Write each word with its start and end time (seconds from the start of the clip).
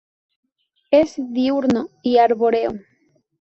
Es 0.89 1.13
diurno 1.27 1.91
y 2.01 2.17
arbóreo. 2.17 2.73